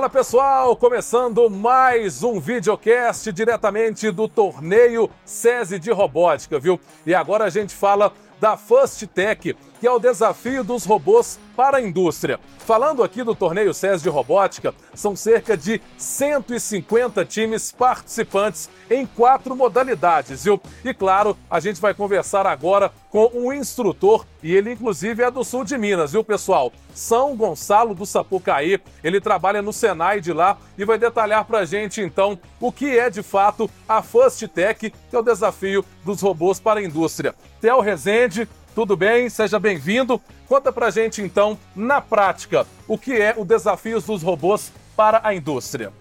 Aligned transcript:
Fala 0.00 0.08
pessoal, 0.08 0.74
começando 0.74 1.50
mais 1.50 2.22
um 2.22 2.40
videocast 2.40 3.30
diretamente 3.32 4.10
do 4.10 4.26
torneio 4.26 5.10
SESI 5.26 5.78
de 5.78 5.90
Robótica, 5.90 6.58
viu? 6.58 6.80
E 7.04 7.14
agora 7.14 7.44
a 7.44 7.50
gente 7.50 7.74
fala 7.74 8.10
da 8.40 8.56
First 8.56 9.06
Tech, 9.08 9.54
que 9.80 9.86
é 9.86 9.90
o 9.90 9.98
desafio 9.98 10.62
dos 10.62 10.84
robôs 10.84 11.40
para 11.56 11.78
a 11.78 11.80
indústria. 11.80 12.38
Falando 12.58 13.02
aqui 13.02 13.24
do 13.24 13.34
torneio 13.34 13.74
SES 13.74 14.02
de 14.02 14.08
Robótica, 14.08 14.74
são 14.94 15.16
cerca 15.16 15.56
de 15.56 15.80
150 15.96 17.24
times 17.24 17.72
participantes 17.72 18.68
em 18.88 19.06
quatro 19.06 19.56
modalidades, 19.56 20.44
viu? 20.44 20.60
E 20.84 20.92
claro, 20.94 21.36
a 21.50 21.58
gente 21.58 21.80
vai 21.80 21.94
conversar 21.94 22.46
agora 22.46 22.92
com 23.10 23.28
um 23.34 23.52
instrutor, 23.52 24.24
e 24.42 24.54
ele 24.54 24.72
inclusive 24.72 25.22
é 25.22 25.30
do 25.30 25.42
sul 25.42 25.64
de 25.64 25.76
Minas, 25.76 26.12
viu, 26.12 26.22
pessoal? 26.22 26.72
São 26.94 27.34
Gonçalo 27.34 27.94
do 27.94 28.06
Sapucaí. 28.06 28.80
Ele 29.02 29.20
trabalha 29.20 29.60
no 29.62 29.72
Senai 29.72 30.20
de 30.20 30.32
lá 30.32 30.56
e 30.78 30.84
vai 30.84 30.98
detalhar 30.98 31.44
pra 31.44 31.64
gente 31.64 32.00
então 32.00 32.38
o 32.60 32.70
que 32.70 32.98
é 32.98 33.10
de 33.10 33.22
fato 33.22 33.68
a 33.88 34.02
First 34.02 34.46
Tech, 34.48 34.90
que 34.90 35.16
é 35.16 35.18
o 35.18 35.22
desafio 35.22 35.84
dos 36.04 36.20
robôs 36.20 36.60
para 36.60 36.80
a 36.80 36.82
indústria. 36.84 37.34
Theo 37.60 37.80
Rezende, 37.80 38.48
tudo 38.74 38.96
bem? 38.96 39.28
Seja 39.28 39.58
bem-vindo. 39.58 40.20
Conta 40.48 40.72
pra 40.72 40.90
gente 40.90 41.22
então, 41.22 41.58
na 41.74 42.00
prática, 42.00 42.66
o 42.86 42.96
que 42.96 43.12
é 43.12 43.34
o 43.36 43.44
Desafios 43.44 44.04
dos 44.04 44.22
Robôs 44.22 44.72
para 44.96 45.20
a 45.24 45.34
Indústria. 45.34 45.92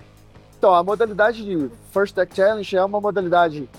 Então, 0.57 0.73
a 0.73 0.83
modalidade 0.83 1.43
de 1.43 1.69
First 1.91 2.13
Tech 2.15 2.35
Challenge 2.35 2.75
é 2.75 2.83
uma 2.83 2.99
modalidade 2.99 3.69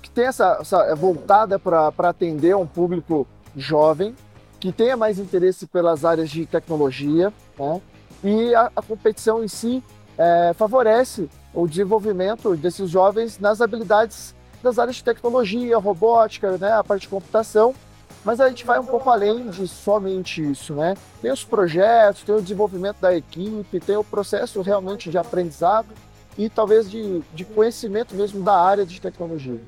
que 0.00 0.10
tem 0.10 0.26
essa, 0.26 0.58
essa 0.60 0.82
é 0.84 0.94
voltada 0.94 1.58
para 1.58 1.92
atender 2.08 2.54
um 2.54 2.66
público 2.66 3.26
jovem, 3.56 4.14
que 4.60 4.72
tenha 4.72 4.96
mais 4.96 5.18
interesse 5.18 5.66
pelas 5.66 6.04
áreas 6.04 6.30
de 6.30 6.46
tecnologia, 6.46 7.32
né? 7.58 7.80
e 8.22 8.54
a, 8.54 8.70
a, 8.74 8.82
competição 8.82 9.42
em 9.42 9.48
si 9.48 9.82
é, 10.16 10.52
favorece 10.54 11.28
o 11.54 11.66
desenvolvimento 11.66 12.56
desses 12.56 12.90
jovens 12.90 13.38
nas 13.38 13.60
habilidades 13.60 14.34
das 14.62 14.78
áreas 14.78 14.96
de 14.96 15.04
tecnologia, 15.04 15.78
robótica, 15.78 16.58
né, 16.58 16.72
a 16.72 16.82
parte 16.82 17.02
de 17.02 17.08
computação, 17.08 17.74
mas 18.24 18.40
a 18.40 18.48
gente 18.48 18.64
vai 18.64 18.78
um 18.78 18.84
pouco 18.84 19.08
além 19.10 19.48
de 19.48 19.66
somente 19.66 20.42
isso, 20.42 20.74
né? 20.74 20.94
Tem 21.22 21.30
os 21.30 21.44
projetos, 21.44 22.22
tem 22.22 22.34
o 22.34 22.42
desenvolvimento 22.42 22.98
da 23.00 23.14
equipe, 23.14 23.80
tem 23.80 23.96
o 23.96 24.04
processo 24.04 24.60
realmente 24.60 25.10
de 25.10 25.18
aprendizado 25.18 25.88
e 26.36 26.48
talvez 26.48 26.90
de, 26.90 27.20
de 27.34 27.44
conhecimento 27.44 28.14
mesmo 28.14 28.42
da 28.42 28.54
área 28.54 28.84
de 28.84 29.00
tecnologia. 29.00 29.60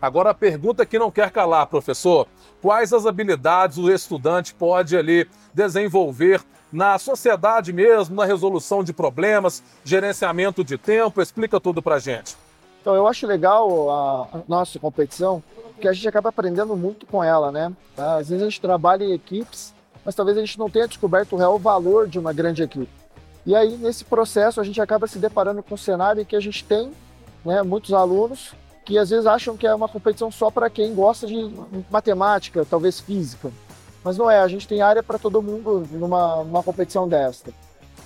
Agora 0.00 0.30
a 0.30 0.34
pergunta 0.34 0.84
que 0.84 0.98
não 0.98 1.10
quer 1.10 1.30
calar, 1.30 1.66
professor: 1.66 2.26
quais 2.62 2.92
as 2.92 3.06
habilidades 3.06 3.78
o 3.78 3.90
estudante 3.90 4.54
pode 4.54 4.96
ali 4.96 5.28
desenvolver 5.52 6.42
na 6.72 6.98
sociedade 6.98 7.72
mesmo, 7.72 8.16
na 8.16 8.24
resolução 8.24 8.84
de 8.84 8.92
problemas, 8.92 9.62
gerenciamento 9.84 10.62
de 10.62 10.76
tempo? 10.76 11.22
Explica 11.22 11.60
tudo 11.60 11.82
para 11.82 11.98
gente. 11.98 12.36
Então 12.86 12.94
eu 12.94 13.08
acho 13.08 13.26
legal 13.26 13.90
a, 13.90 14.42
nossa 14.46 14.78
competição 14.78 15.42
que 15.80 15.88
a 15.88 15.92
gente 15.92 16.06
acaba 16.06 16.28
aprendendo 16.28 16.76
muito 16.76 17.04
com 17.04 17.22
ela, 17.22 17.50
né? 17.50 17.72
Às 17.98 18.28
vezes 18.28 18.44
a 18.44 18.48
gente 18.48 18.60
trabalha 18.60 19.02
em 19.02 19.12
equipes, 19.12 19.74
mas 20.04 20.14
talvez 20.14 20.38
a 20.38 20.40
gente 20.40 20.56
não 20.56 20.70
tenha 20.70 20.86
descoberto 20.86 21.32
o 21.32 21.36
real 21.36 21.58
valor 21.58 22.06
de 22.06 22.16
uma 22.16 22.32
grande 22.32 22.62
equipe. 22.62 22.88
E 23.44 23.56
aí, 23.56 23.76
nesse 23.76 24.04
processo, 24.04 24.60
a 24.60 24.64
gente 24.64 24.80
acaba 24.80 25.08
se 25.08 25.18
deparando 25.18 25.64
com 25.64 25.74
um 25.74 25.76
cenário 25.76 26.22
em 26.22 26.24
que 26.24 26.36
a 26.36 26.40
gente 26.40 26.62
tem 26.62 26.92
né, 27.44 27.60
muitos 27.60 27.92
alunos 27.92 28.54
que 28.84 28.96
às 28.96 29.10
vezes 29.10 29.26
acham 29.26 29.56
que 29.56 29.66
é 29.66 29.74
uma 29.74 29.88
competição 29.88 30.30
só 30.30 30.48
para 30.48 30.70
quem 30.70 30.94
gosta 30.94 31.26
de 31.26 31.52
matemática, 31.90 32.64
talvez 32.70 33.00
física. 33.00 33.50
Mas 34.04 34.16
não 34.16 34.30
é, 34.30 34.38
a 34.38 34.46
gente 34.46 34.68
tem 34.68 34.80
área 34.80 35.02
para 35.02 35.18
todo 35.18 35.42
mundo 35.42 35.84
numa, 35.90 36.44
numa 36.44 36.62
competição 36.62 37.08
desta. 37.08 37.50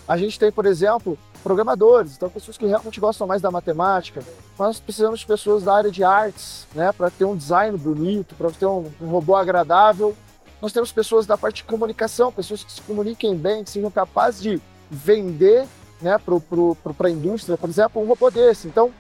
A 0.09 0.17
gente 0.17 0.39
tem, 0.39 0.51
por 0.51 0.65
exemplo, 0.65 1.19
programadores, 1.41 2.17
então 2.17 2.29
pessoas 2.31 2.57
que 2.57 2.67
realmente 2.67 3.01
gostam 3.01 3.27
mais 3.27 3.43
da 3.43 3.51
matemática. 3.51 4.23
Nós 4.59 4.79
precisamos 4.79 5.21
de 5.21 5.27
pessoas 5.27 5.65
da 5.65 5.75
área 5.75 5.91
de 5.91 6.05
artes, 6.05 6.67
né, 6.75 6.93
para 6.93 7.11
ter 7.11 7.25
um 7.25 7.37
design 7.37 7.77
bonito, 7.77 8.35
para 8.35 8.51
ter 8.51 8.67
um, 8.67 8.91
um, 9.01 9.09
robô 9.09 9.35
agradável. 9.37 10.17
Nós 10.61 10.73
temos 10.73 10.93
pessoas 10.93 11.27
da 11.27 11.37
parte 11.39 11.57
de 11.57 11.65
comunicação, 11.65 12.31
pessoas 12.31 12.63
que 12.63 12.73
se 12.73 12.83
comuniquem 12.83 13.35
bem, 13.35 13.65
que 13.65 13.71
sejam 13.71 13.91
capazes 13.91 14.43
de 14.43 14.63
vender 14.91 15.67
né, 16.01 16.19
para 16.19 17.09
a 17.09 17.11
indústria, 17.11 17.57
por 17.57 17.69
exemplo, 17.69 18.03
um 18.03 18.07
robô 18.07 18.31
desse. 18.31 18.69
Então, 18.69 18.93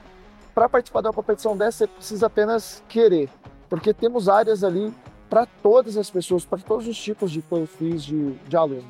para 0.55 0.69
participar 0.69 1.01
de 1.03 1.09
uma 1.09 1.13
competição 1.13 1.57
dessa, 1.57 1.79
você 1.79 1.87
precisa 1.87 2.27
apenas 2.27 2.83
querer, 2.89 3.29
porque 3.69 3.93
temos 3.95 4.29
áreas 4.29 4.65
ali 4.65 4.93
para 5.29 5.47
todas 5.47 5.97
as 5.97 6.11
pessoas, 6.11 6.45
para 6.45 6.59
todos 6.59 6.89
os 6.89 6.99
tipos 6.99 7.31
de 7.31 7.41
perfis 7.41 8.03
de, 8.03 8.33
de 8.33 8.57
alunos. 8.57 8.85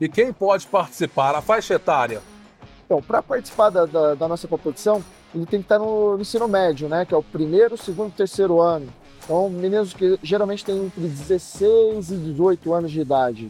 E 0.00 0.08
quem 0.08 0.32
pode 0.32 0.66
participar? 0.66 1.34
A 1.34 1.42
faixa 1.42 1.74
etária? 1.74 2.22
Então, 2.90 3.00
para 3.00 3.22
participar 3.22 3.70
da, 3.70 3.86
da, 3.86 4.14
da, 4.16 4.26
nossa 4.26 4.48
competição, 4.48 5.00
ele 5.32 5.46
tem 5.46 5.60
que 5.60 5.66
estar 5.66 5.78
no, 5.78 6.16
no 6.16 6.20
ensino 6.20 6.48
médio, 6.48 6.88
né? 6.88 7.04
Que 7.04 7.14
é 7.14 7.16
o 7.16 7.22
primeiro, 7.22 7.76
segundo, 7.76 8.12
terceiro 8.12 8.60
ano. 8.60 8.88
Então, 9.22 9.48
meninos 9.48 9.94
que 9.94 10.18
geralmente 10.24 10.64
têm 10.64 10.86
entre 10.86 11.02
16 11.02 12.10
e 12.10 12.16
18 12.16 12.74
anos 12.74 12.90
de 12.90 13.00
idade. 13.00 13.48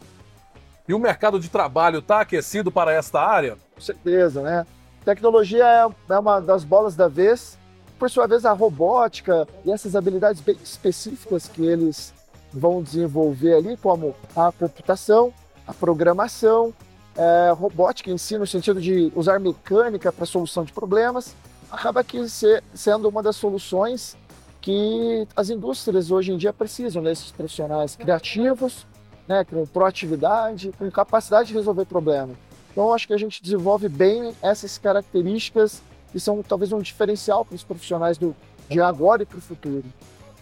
E 0.87 0.93
o 0.93 0.99
mercado 0.99 1.41
de 1.41 1.49
trabalho 1.49 2.01
está 2.01 2.21
aquecido 2.21 2.71
para 2.71 2.93
esta 2.93 3.19
área? 3.19 3.57
Com 3.75 3.81
certeza, 3.81 4.43
né? 4.43 4.67
Tecnologia 5.07 5.65
é, 5.65 5.89
é 6.13 6.19
uma 6.19 6.39
das 6.39 6.63
bolas 6.63 6.95
da 6.95 7.09
vez. 7.09 7.59
Por 7.99 8.11
sua 8.11 8.27
vez, 8.27 8.45
a 8.45 8.53
robótica 8.53 9.49
e 9.65 9.73
essas 9.73 9.97
habilidades 9.97 10.43
bem 10.43 10.59
específicas 10.63 11.49
que 11.49 11.65
eles 11.65 12.13
vão 12.53 12.83
desenvolver 12.83 13.55
ali, 13.55 13.79
como 13.79 14.15
a 14.37 14.53
computação, 14.53 15.33
a 15.67 15.73
programação, 15.73 16.75
é, 17.21 17.53
robótica 17.53 18.11
em 18.11 18.17
si, 18.17 18.39
no 18.39 18.47
sentido 18.47 18.81
de 18.81 19.13
usar 19.15 19.39
mecânica 19.39 20.11
para 20.11 20.25
solução 20.25 20.65
de 20.65 20.73
problemas, 20.73 21.37
acaba 21.71 22.03
que 22.03 22.27
ser, 22.27 22.65
sendo 22.73 23.11
uma 23.11 23.23
das 23.23 23.37
soluções 23.37 24.17
que 24.59 25.29
as 25.37 25.51
indústrias 25.51 26.11
hoje 26.11 26.33
em 26.33 26.39
dia 26.39 26.53
precisam 26.53 27.03
desses 27.03 27.31
profissionais 27.31 27.95
criativos, 27.95 28.87
né, 29.29 29.45
com 29.45 29.67
proatividade, 29.67 30.73
com 30.79 30.91
capacidade 30.91 31.49
de 31.49 31.55
resolver 31.55 31.85
problemas. 31.85 32.37
Então, 32.73 32.93
acho 32.95 33.07
que 33.07 33.13
a 33.13 33.19
gente 33.19 33.43
desenvolve 33.43 33.89
bem 33.89 34.35
essas 34.41 34.79
características 34.79 35.83
que 36.11 36.19
são 36.19 36.43
talvez 36.43 36.73
um 36.73 36.81
diferencial 36.81 37.45
para 37.45 37.55
os 37.55 37.63
profissionais 37.63 38.17
do, 38.17 38.35
de 38.69 38.81
agora 38.81 39.23
e 39.23 39.27
para 39.27 39.39
o 39.39 39.43
futuro. 39.43 39.85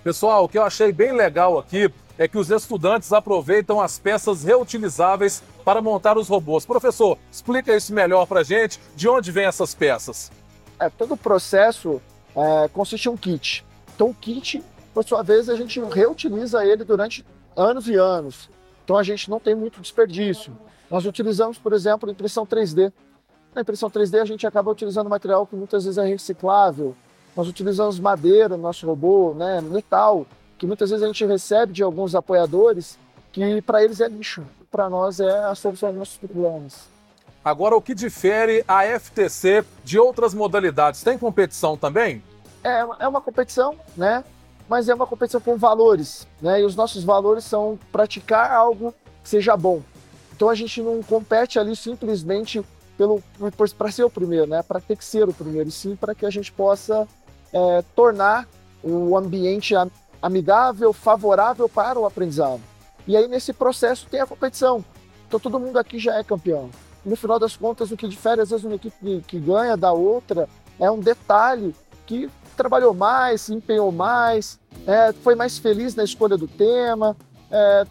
Pessoal, 0.09 0.45
o 0.45 0.49
que 0.49 0.57
eu 0.57 0.63
achei 0.63 0.91
bem 0.91 1.13
legal 1.13 1.59
aqui 1.59 1.93
é 2.17 2.27
que 2.27 2.39
os 2.39 2.51
estudantes 2.51 3.13
aproveitam 3.13 3.79
as 3.79 3.99
peças 3.99 4.43
reutilizáveis 4.43 5.43
para 5.63 5.83
montar 5.83 6.17
os 6.17 6.29
robôs. 6.29 6.65
Professor, 6.65 7.19
explica 7.31 7.77
isso 7.77 7.93
melhor 7.93 8.25
para 8.25 8.41
a 8.41 8.43
gente. 8.43 8.81
De 8.97 9.07
onde 9.07 9.31
vêm 9.31 9.45
essas 9.45 9.75
peças? 9.75 10.33
É, 10.81 10.89
todo 10.89 11.13
o 11.13 11.17
processo 11.19 12.01
é, 12.35 12.69
consiste 12.69 13.05
em 13.05 13.11
um 13.11 13.19
kit. 13.19 13.67
Então, 13.95 14.09
o 14.09 14.15
kit, 14.15 14.65
por 14.95 15.05
sua 15.05 15.23
vez, 15.23 15.51
a 15.51 15.57
gente 15.57 15.79
reutiliza 15.79 16.65
ele 16.65 16.85
durante 16.85 17.23
anos 17.55 17.87
e 17.87 17.95
anos. 17.95 18.49
Então, 18.85 18.97
a 18.97 19.03
gente 19.03 19.29
não 19.29 19.39
tem 19.39 19.55
muito 19.55 19.79
desperdício. 19.79 20.57
Nós 20.91 21.05
utilizamos, 21.05 21.59
por 21.59 21.75
exemplo, 21.75 22.11
impressão 22.11 22.47
3D. 22.47 22.91
Na 23.55 23.61
impressão 23.61 23.91
3D, 23.91 24.23
a 24.23 24.25
gente 24.25 24.47
acaba 24.47 24.71
utilizando 24.71 25.11
material 25.11 25.47
que 25.47 25.55
muitas 25.55 25.85
vezes 25.85 25.99
é 25.99 26.07
reciclável. 26.07 26.97
Nós 27.38 27.47
utilizamos 27.47 28.00
madeira 28.00 28.56
no 28.56 28.65
nosso 28.65 28.84
robô, 28.84 29.32
né, 29.32 29.60
metal 29.60 30.26
que 30.59 30.66
muitas 30.66 30.91
vezes 30.91 31.04
a 31.04 31.06
gente 31.06 31.25
recebe 31.25 31.72
de 31.72 31.84
alguns 31.84 32.16
apoiadores 32.16 32.99
que 33.31 33.62
para 33.62 33.84
eles 33.84 34.00
é 34.00 34.09
lixo, 34.09 34.44
para 34.69 34.91
nós 34.91 35.21
é 35.21 35.44
a 35.44 35.54
solução 35.54 35.91
dos 35.91 35.98
nossos 36.00 36.16
problemas. 36.16 36.88
Agora, 37.44 37.77
o 37.77 37.81
que 37.81 37.94
difere 37.94 38.65
a 38.66 38.82
FTC 38.98 39.65
de 39.84 40.00
outras 40.00 40.34
modalidades? 40.34 41.04
Tem 41.04 41.16
competição 41.16 41.77
também? 41.77 42.25
É, 42.65 42.84
é 42.98 43.06
uma 43.06 43.21
competição, 43.21 43.77
né? 43.97 44.25
Mas 44.69 44.88
é 44.88 44.94
uma 44.97 45.06
competição 45.06 45.41
com 45.41 45.57
valores, 45.57 46.27
né? 46.42 46.60
E 46.60 46.65
os 46.65 46.74
nossos 46.74 47.04
valores 47.04 47.45
são 47.45 47.78
praticar 47.92 48.51
algo 48.51 48.92
que 49.22 49.28
seja 49.28 49.57
bom. 49.57 49.80
Então 50.34 50.48
a 50.48 50.57
gente 50.57 50.83
não 50.83 51.01
compete 51.04 51.57
ali 51.57 51.77
simplesmente 51.77 52.60
pelo 52.97 53.22
para 53.77 53.92
ser 53.92 54.03
o 54.03 54.10
primeiro, 54.10 54.48
né? 54.48 54.60
Para 54.60 54.80
ter 54.80 54.97
que 54.97 55.04
ser 55.04 55.28
o 55.28 55.33
primeiro, 55.33 55.68
e 55.68 55.72
sim 55.72 55.95
para 55.95 56.16
que 56.16 56.27
a 56.27 56.30
gente 56.30 56.51
possa 56.51 57.07
é, 57.53 57.83
tornar 57.95 58.48
o 58.83 59.16
ambiente 59.16 59.74
amigável, 60.21 60.92
favorável 60.92 61.68
para 61.68 61.98
o 61.98 62.06
aprendizado. 62.06 62.60
E 63.06 63.16
aí, 63.16 63.27
nesse 63.27 63.53
processo, 63.53 64.06
tem 64.10 64.21
a 64.21 64.27
competição. 64.27 64.84
Então, 65.27 65.41
todo 65.41 65.59
mundo 65.59 65.78
aqui 65.78 65.98
já 65.98 66.15
é 66.16 66.24
campeão. 66.24 66.71
No 67.04 67.16
final 67.16 67.39
das 67.39 67.56
contas, 67.56 67.91
o 67.91 67.97
que 67.97 68.09
difere, 68.09 68.42
às 68.42 68.50
vezes, 68.50 68.65
uma 68.65 68.74
equipe 68.74 69.22
que 69.27 69.39
ganha 69.39 69.77
da 69.77 69.92
outra 69.92 70.48
é 70.78 70.91
um 70.91 71.00
detalhe 71.00 71.74
que 72.06 72.30
trabalhou 72.56 72.92
mais, 72.92 73.42
se 73.42 73.54
empenhou 73.54 73.92
mais, 73.92 74.59
é, 74.86 75.12
foi 75.12 75.34
mais 75.34 75.59
feliz 75.59 75.94
na 75.94 76.04
escolha 76.04 76.36
do 76.36 76.48
tema. 76.48 77.16
É, 77.51 77.86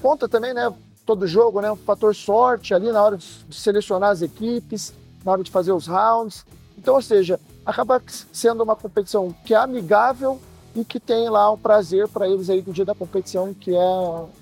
conta 0.00 0.28
também, 0.28 0.54
né? 0.54 0.72
Todo 1.04 1.26
jogo, 1.26 1.60
né? 1.60 1.74
Fator 1.84 2.14
sorte 2.14 2.72
ali 2.72 2.90
na 2.92 3.02
hora 3.02 3.16
de 3.16 3.26
selecionar 3.50 4.10
as 4.10 4.22
equipes, 4.22 4.94
na 5.24 5.32
hora 5.32 5.42
de 5.42 5.50
fazer 5.50 5.72
os 5.72 5.86
rounds. 5.86 6.46
Então, 6.78 6.94
ou 6.94 7.02
seja, 7.02 7.38
acaba 7.70 8.02
sendo 8.32 8.62
uma 8.62 8.76
competição 8.76 9.34
que 9.44 9.54
é 9.54 9.56
amigável 9.56 10.40
e 10.74 10.84
que 10.84 11.00
tem 11.00 11.28
lá 11.28 11.50
um 11.50 11.58
prazer 11.58 12.08
para 12.08 12.28
eles 12.28 12.50
aí 12.50 12.62
no 12.66 12.72
dia 12.72 12.84
da 12.84 12.94
competição, 12.94 13.54
que 13.54 13.74
é 13.74 13.78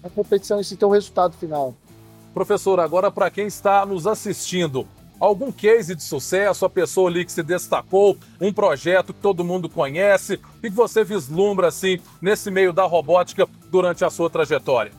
a 0.02 0.10
competição 0.14 0.60
em 0.60 0.62
si 0.62 0.76
ter 0.76 0.84
o 0.84 0.90
resultado 0.90 1.34
final. 1.36 1.74
Professor, 2.34 2.80
agora 2.80 3.10
para 3.10 3.30
quem 3.30 3.46
está 3.46 3.84
nos 3.84 4.06
assistindo, 4.06 4.86
algum 5.18 5.50
case 5.50 5.94
de 5.94 6.02
sucesso, 6.02 6.64
a 6.64 6.70
pessoa 6.70 7.10
ali 7.10 7.24
que 7.24 7.32
se 7.32 7.42
destacou, 7.42 8.16
um 8.40 8.52
projeto 8.52 9.12
que 9.12 9.20
todo 9.20 9.44
mundo 9.44 9.68
conhece, 9.68 10.40
o 10.58 10.60
que 10.60 10.70
você 10.70 11.04
vislumbra 11.04 11.68
assim 11.68 11.98
nesse 12.20 12.50
meio 12.50 12.72
da 12.72 12.84
robótica 12.84 13.48
durante 13.70 14.04
a 14.04 14.10
sua 14.10 14.30
trajetória? 14.30 14.92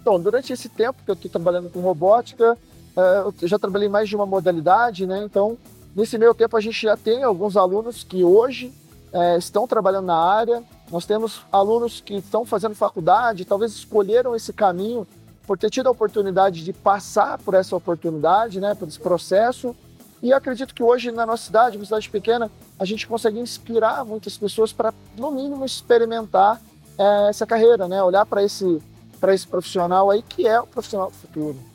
Então, 0.00 0.20
durante 0.20 0.52
esse 0.52 0.68
tempo 0.68 1.02
que 1.04 1.10
eu 1.10 1.14
estou 1.14 1.30
trabalhando 1.30 1.70
com 1.70 1.80
robótica, 1.80 2.58
é, 2.96 3.22
eu 3.40 3.48
já 3.48 3.58
trabalhei 3.58 3.88
mais 3.88 4.08
de 4.08 4.16
uma 4.16 4.26
modalidade, 4.26 5.06
né? 5.06 5.22
Então, 5.24 5.56
nesse 5.94 6.18
meio 6.18 6.34
tempo 6.34 6.56
a 6.56 6.60
gente 6.60 6.80
já 6.82 6.96
tem 6.96 7.22
alguns 7.22 7.56
alunos 7.56 8.02
que 8.02 8.24
hoje 8.24 8.72
é, 9.12 9.36
estão 9.36 9.66
trabalhando 9.66 10.06
na 10.06 10.16
área. 10.16 10.62
Nós 10.90 11.06
temos 11.06 11.42
alunos 11.50 12.00
que 12.00 12.14
estão 12.14 12.44
fazendo 12.44 12.74
faculdade, 12.74 13.44
talvez 13.44 13.72
escolheram 13.72 14.34
esse 14.34 14.52
caminho 14.52 15.06
por 15.46 15.58
ter 15.58 15.70
tido 15.70 15.88
a 15.88 15.90
oportunidade 15.90 16.64
de 16.64 16.72
passar 16.72 17.38
por 17.38 17.54
essa 17.54 17.74
oportunidade, 17.74 18.60
né, 18.60 18.74
por 18.74 18.88
esse 18.88 19.00
processo. 19.00 19.74
E 20.22 20.32
acredito 20.32 20.74
que 20.74 20.82
hoje 20.82 21.10
na 21.10 21.26
nossa 21.26 21.44
cidade, 21.44 21.76
uma 21.76 21.84
cidade 21.84 22.08
pequena, 22.08 22.50
a 22.78 22.84
gente 22.84 23.06
consegue 23.06 23.40
inspirar 23.40 24.04
muitas 24.04 24.38
pessoas 24.38 24.72
para, 24.72 24.94
no 25.16 25.30
mínimo, 25.32 25.64
experimentar 25.64 26.60
é, 26.96 27.28
essa 27.28 27.44
carreira, 27.44 27.88
né, 27.88 28.02
olhar 28.02 28.24
para 28.24 28.42
esse, 28.42 28.80
esse 29.28 29.46
profissional 29.46 30.10
aí 30.10 30.22
que 30.22 30.46
é 30.46 30.60
o 30.60 30.66
profissional 30.66 31.10
do 31.10 31.16
futuro. 31.16 31.71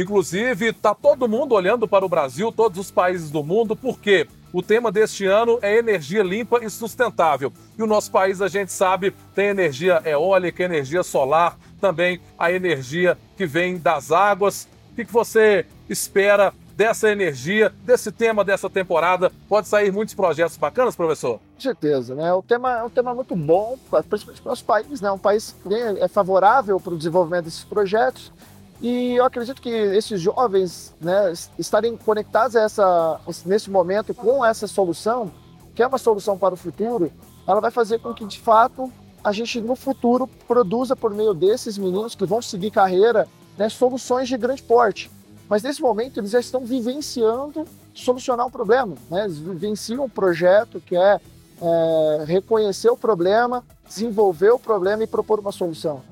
Inclusive, 0.00 0.66
está 0.66 0.94
todo 0.94 1.28
mundo 1.28 1.56
olhando 1.56 1.88
para 1.88 2.06
o 2.06 2.08
Brasil, 2.08 2.52
todos 2.52 2.78
os 2.78 2.88
países 2.88 3.32
do 3.32 3.42
mundo, 3.42 3.74
porque 3.74 4.28
o 4.52 4.62
tema 4.62 4.92
deste 4.92 5.26
ano 5.26 5.58
é 5.60 5.76
energia 5.76 6.22
limpa 6.22 6.64
e 6.64 6.70
sustentável. 6.70 7.52
E 7.76 7.82
o 7.82 7.86
nosso 7.86 8.08
país, 8.12 8.40
a 8.40 8.46
gente 8.46 8.70
sabe, 8.70 9.12
tem 9.34 9.46
energia 9.46 10.00
eólica, 10.04 10.62
energia 10.62 11.02
solar, 11.02 11.58
também 11.80 12.20
a 12.38 12.52
energia 12.52 13.18
que 13.36 13.44
vem 13.44 13.76
das 13.76 14.12
águas. 14.12 14.68
O 14.92 14.94
que 14.94 15.02
você 15.02 15.66
espera 15.88 16.54
dessa 16.76 17.10
energia, 17.10 17.74
desse 17.82 18.12
tema 18.12 18.44
dessa 18.44 18.70
temporada? 18.70 19.32
Pode 19.48 19.66
sair 19.66 19.90
muitos 19.90 20.14
projetos 20.14 20.56
bacanas, 20.56 20.94
professor? 20.94 21.40
Com 21.56 21.60
certeza, 21.60 22.14
né? 22.14 22.32
O 22.32 22.40
tema 22.40 22.78
é 22.78 22.84
um 22.84 22.90
tema 22.90 23.12
muito 23.16 23.34
bom, 23.34 23.76
principalmente 24.08 24.40
para 24.40 24.48
o 24.48 24.52
nosso 24.52 24.64
país, 24.64 25.00
né? 25.00 25.10
Um 25.10 25.18
país 25.18 25.56
que 25.60 25.74
é 25.74 26.06
favorável 26.06 26.78
para 26.78 26.94
o 26.94 26.96
desenvolvimento 26.96 27.46
desses 27.46 27.64
projetos. 27.64 28.32
E 28.80 29.14
eu 29.14 29.24
acredito 29.24 29.60
que 29.60 29.68
esses 29.68 30.20
jovens 30.20 30.94
né, 31.00 31.32
estarem 31.58 31.96
conectados 31.96 32.54
a 32.54 32.62
essa, 32.62 33.20
nesse 33.44 33.70
momento 33.70 34.14
com 34.14 34.44
essa 34.44 34.66
solução, 34.66 35.32
que 35.74 35.82
é 35.82 35.86
uma 35.86 35.98
solução 35.98 36.38
para 36.38 36.54
o 36.54 36.56
futuro, 36.56 37.10
ela 37.46 37.60
vai 37.60 37.70
fazer 37.70 37.98
com 37.98 38.14
que, 38.14 38.24
de 38.24 38.38
fato, 38.38 38.92
a 39.22 39.32
gente 39.32 39.60
no 39.60 39.74
futuro 39.74 40.28
produza 40.46 40.94
por 40.94 41.12
meio 41.12 41.34
desses 41.34 41.76
meninos 41.76 42.14
que 42.14 42.24
vão 42.24 42.40
seguir 42.40 42.70
carreira 42.70 43.26
né, 43.56 43.68
soluções 43.68 44.28
de 44.28 44.36
grande 44.36 44.62
porte. 44.62 45.10
Mas 45.48 45.62
nesse 45.62 45.80
momento 45.80 46.20
eles 46.20 46.30
já 46.30 46.40
estão 46.40 46.64
vivenciando 46.64 47.64
solucionar 47.94 48.46
um 48.46 48.50
problema, 48.50 48.94
né? 49.10 49.24
eles 49.24 49.38
vivenciam 49.38 50.04
um 50.04 50.08
projeto 50.08 50.80
que 50.80 50.94
é, 50.94 51.18
é 51.60 52.24
reconhecer 52.26 52.90
o 52.90 52.96
problema, 52.96 53.64
desenvolver 53.88 54.50
o 54.50 54.58
problema 54.58 55.02
e 55.02 55.06
propor 55.06 55.40
uma 55.40 55.50
solução. 55.50 56.02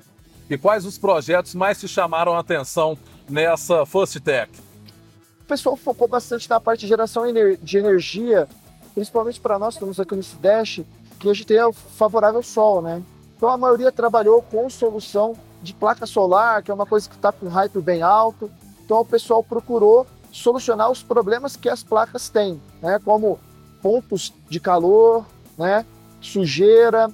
E 0.49 0.57
quais 0.57 0.87
os 0.87 0.97
projetos 0.97 1.55
mais 1.55 1.81
te 1.81 1.89
chamaram 1.89 2.35
a 2.35 2.39
atenção 2.39 2.97
nessa 3.29 3.85
First? 3.85 4.19
O 5.41 5.45
pessoal 5.47 5.77
focou 5.77 6.07
bastante 6.07 6.49
na 6.49 6.61
parte 6.61 6.81
de 6.81 6.87
geração 6.87 7.25
de 7.61 7.79
energia, 7.79 8.49
principalmente 8.95 9.41
para 9.41 9.59
nós 9.59 9.75
que 9.75 9.79
estamos 9.79 9.99
aqui 9.99 10.15
no 10.15 10.23
Sudeste, 10.23 10.87
que 11.19 11.29
a 11.29 11.35
gente 11.35 11.47
tem 11.47 11.61
o 11.63 11.73
favorável 11.73 12.43
sol, 12.43 12.81
né? 12.81 13.03
Então 13.37 13.49
a 13.49 13.57
maioria 13.57 13.91
trabalhou 13.91 14.41
com 14.41 14.71
solução 14.71 15.35
de 15.63 15.75
placa 15.75 16.07
solar, 16.07 16.63
que 16.63 16.71
é 16.71 16.75
uma 16.75 16.87
coisa 16.87 17.09
que 17.09 17.17
está 17.17 17.33
com 17.33 17.49
hype 17.49 17.81
bem 17.81 18.03
alto. 18.03 18.51
Então 18.85 19.01
o 19.01 19.05
pessoal 19.05 19.43
procurou 19.43 20.07
solucionar 20.31 20.91
os 20.91 21.03
problemas 21.03 21.57
que 21.57 21.69
as 21.69 21.83
placas 21.83 22.29
têm, 22.29 22.61
né? 22.81 23.01
Como 23.05 23.41
pontos 23.83 24.33
de 24.49 24.61
calor, 24.61 25.27
né? 25.59 25.85
Sujeira, 26.21 27.11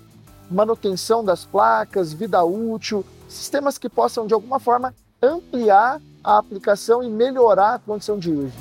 manutenção 0.51 1.25
das 1.25 1.45
placas, 1.45 2.13
vida 2.13 2.45
útil, 2.45 3.05
sistemas 3.33 3.79
que 3.79 3.89
possam 3.89 4.27
de 4.27 4.35
alguma 4.35 4.61
forma 4.61 4.95
ampliar 5.23 6.01
a 6.23 6.39
aplicação 6.39 7.03
e 7.03 7.09
melhorar 7.09 7.75
a 7.75 7.79
condição 7.79 8.19
de 8.19 8.31
uso. 8.31 8.53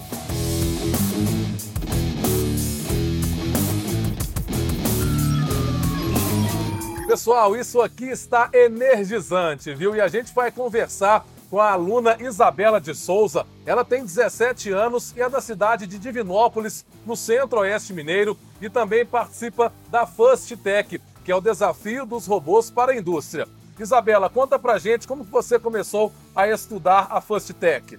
Pessoal, 7.07 7.57
isso 7.57 7.81
aqui 7.81 8.05
está 8.05 8.49
energizante, 8.53 9.73
viu? 9.73 9.93
E 9.93 9.99
a 9.99 10.07
gente 10.07 10.33
vai 10.33 10.49
conversar 10.49 11.25
com 11.49 11.59
a 11.59 11.71
aluna 11.73 12.15
Isabela 12.21 12.79
de 12.79 12.95
Souza. 12.95 13.45
Ela 13.65 13.83
tem 13.83 14.05
17 14.05 14.71
anos 14.71 15.13
e 15.17 15.21
é 15.21 15.29
da 15.29 15.41
cidade 15.41 15.85
de 15.85 15.99
Divinópolis, 15.99 16.85
no 17.05 17.17
centro-oeste 17.17 17.91
mineiro, 17.91 18.37
e 18.61 18.69
também 18.69 19.05
participa 19.05 19.73
da 19.89 20.07
First 20.07 20.55
Tech, 20.63 21.01
que 21.25 21.31
é 21.31 21.35
o 21.35 21.41
desafio 21.41 22.05
dos 22.05 22.25
robôs 22.25 22.71
para 22.71 22.93
a 22.93 22.95
indústria. 22.95 23.45
Isabela, 23.81 24.29
conta 24.29 24.59
pra 24.59 24.77
gente 24.77 25.07
como 25.07 25.23
você 25.23 25.59
começou 25.59 26.13
a 26.35 26.47
estudar 26.47 27.07
a 27.09 27.19
First 27.19 27.51
Tech. 27.53 27.97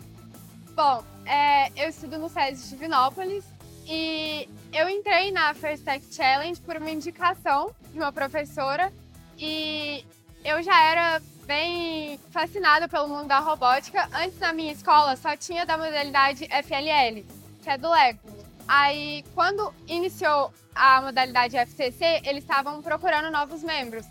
Bom, 0.74 1.04
é, 1.26 1.70
eu 1.76 1.88
estudo 1.88 2.18
no 2.18 2.28
SESI 2.28 2.62
de 2.62 2.68
Divinópolis 2.70 3.44
e 3.86 4.48
eu 4.72 4.88
entrei 4.88 5.30
na 5.32 5.52
First 5.54 5.84
Tech 5.84 6.04
Challenge 6.10 6.60
por 6.60 6.76
uma 6.76 6.90
indicação 6.90 7.72
de 7.92 7.98
uma 7.98 8.12
professora 8.12 8.92
e 9.36 10.04
eu 10.44 10.62
já 10.62 10.82
era 10.84 11.22
bem 11.46 12.18
fascinada 12.30 12.88
pelo 12.88 13.08
mundo 13.08 13.26
da 13.26 13.40
robótica. 13.40 14.08
Antes 14.14 14.38
na 14.38 14.52
minha 14.52 14.72
escola 14.72 15.16
só 15.16 15.36
tinha 15.36 15.66
da 15.66 15.76
modalidade 15.76 16.46
FLL, 16.46 17.24
que 17.62 17.68
é 17.68 17.76
do 17.76 17.90
Lego. 17.90 18.20
Aí, 18.66 19.24
quando 19.34 19.74
iniciou 19.86 20.52
a 20.74 21.02
modalidade 21.02 21.56
FCC, 21.56 22.22
eles 22.24 22.44
estavam 22.44 22.80
procurando 22.80 23.30
novos 23.30 23.62
membros. 23.62 24.06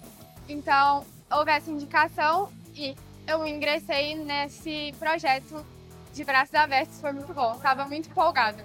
Então, 0.48 1.06
houve 1.32 1.52
essa 1.52 1.72
indicação 1.72 2.50
e 2.76 2.96
eu 3.28 3.46
ingressei 3.46 4.16
nesse 4.16 4.94
projeto 5.00 5.66
de 6.14 6.24
braços 6.24 6.56
abertos. 6.56 7.00
Foi 7.00 7.12
muito 7.12 7.34
bom, 7.34 7.54
estava 7.54 7.86
muito 7.86 8.10
empolgada. 8.10 8.64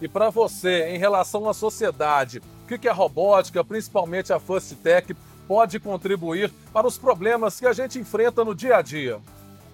E 0.00 0.06
para 0.06 0.28
você, 0.30 0.88
em 0.88 0.98
relação 0.98 1.48
à 1.48 1.54
sociedade, 1.54 2.42
o 2.64 2.78
que 2.78 2.88
a 2.88 2.92
robótica, 2.92 3.64
principalmente 3.64 4.32
a 4.32 4.38
First 4.38 4.74
Tech, 4.82 5.14
pode 5.48 5.80
contribuir 5.80 6.52
para 6.72 6.86
os 6.86 6.98
problemas 6.98 7.58
que 7.58 7.66
a 7.66 7.72
gente 7.72 7.98
enfrenta 7.98 8.44
no 8.44 8.54
dia 8.54 8.76
a 8.76 8.82
dia? 8.82 9.20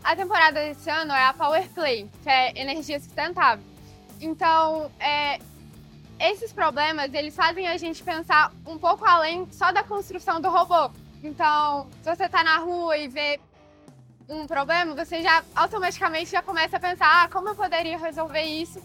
A 0.04 0.14
temporada 0.14 0.60
desse 0.60 0.90
ano 0.90 1.12
é 1.12 1.26
a 1.26 1.32
Power 1.32 1.68
Play, 1.70 2.08
que 2.22 2.28
é 2.28 2.60
energia 2.60 3.00
sustentável. 3.00 3.64
Então, 4.20 4.90
é, 5.00 5.40
esses 6.20 6.52
problemas, 6.52 7.12
eles 7.14 7.34
fazem 7.34 7.66
a 7.66 7.76
gente 7.76 8.02
pensar 8.02 8.52
um 8.66 8.78
pouco 8.78 9.04
além 9.04 9.48
só 9.50 9.72
da 9.72 9.82
construção 9.82 10.40
do 10.40 10.50
robô. 10.50 10.90
Então, 11.22 11.88
se 12.02 12.14
você 12.14 12.24
está 12.24 12.42
na 12.42 12.58
rua 12.58 12.96
e 12.96 13.08
vê 13.08 13.40
um 14.28 14.46
problema, 14.46 14.94
você 14.94 15.22
já 15.22 15.44
automaticamente 15.54 16.30
já 16.30 16.42
começa 16.42 16.76
a 16.76 16.80
pensar, 16.80 17.24
ah, 17.24 17.28
como 17.28 17.48
eu 17.48 17.54
poderia 17.54 17.98
resolver 17.98 18.42
isso 18.42 18.82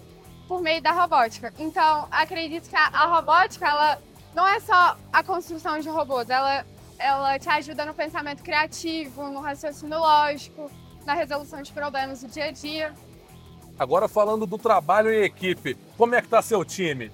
por 0.48 0.62
meio 0.62 0.82
da 0.82 0.92
robótica. 0.92 1.54
Então, 1.58 2.08
acredito 2.12 2.70
que 2.70 2.76
a, 2.76 2.88
a 2.88 3.06
robótica, 3.06 3.68
ela 3.68 4.02
não 4.36 4.48
é 4.48 4.60
só 4.60 4.98
a 5.12 5.24
construção 5.24 5.80
de 5.80 5.90
robôs, 5.90 6.30
ela 6.30 6.66
ela 7.00 7.38
te 7.38 7.48
ajuda 7.50 7.86
no 7.86 7.94
pensamento 7.94 8.44
criativo, 8.44 9.30
no 9.30 9.40
raciocínio 9.40 10.00
lógico, 10.00 10.72
na 11.06 11.14
resolução 11.14 11.62
de 11.62 11.72
problemas 11.72 12.22
do 12.22 12.28
dia 12.28 12.46
a 12.46 12.52
dia. 12.52 12.94
Agora 13.78 14.08
falando 14.08 14.48
do 14.48 14.58
trabalho 14.58 15.14
em 15.14 15.24
equipe, 15.24 15.78
como 15.96 16.16
é 16.16 16.22
que 16.22 16.28
tá 16.28 16.42
seu 16.42 16.66
time? 16.66 17.12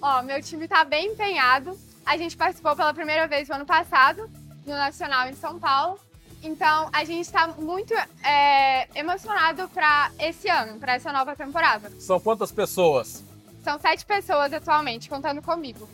Ó, 0.00 0.22
meu 0.22 0.42
time 0.42 0.66
tá 0.66 0.84
bem 0.84 1.12
empenhado. 1.12 1.78
A 2.04 2.16
gente 2.16 2.36
participou 2.36 2.74
pela 2.74 2.92
primeira 2.92 3.28
vez 3.28 3.48
no 3.48 3.54
ano 3.54 3.66
passado, 3.66 4.28
no 4.66 4.72
Nacional 4.72 5.28
em 5.28 5.34
São 5.34 5.58
Paulo. 5.58 5.98
Então, 6.42 6.88
a 6.92 7.04
gente 7.04 7.20
está 7.20 7.46
muito 7.46 7.94
é, 8.24 8.88
emocionado 8.98 9.68
para 9.68 10.10
esse 10.18 10.48
ano, 10.48 10.78
para 10.78 10.94
essa 10.94 11.12
nova 11.12 11.36
temporada. 11.36 11.90
São 12.00 12.18
quantas 12.18 12.50
pessoas? 12.50 13.22
São 13.62 13.78
sete 13.78 14.04
pessoas 14.04 14.52
atualmente, 14.52 15.08
contando 15.08 15.40
comigo. 15.40 15.88